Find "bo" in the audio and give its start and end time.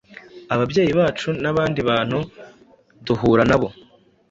3.61-3.67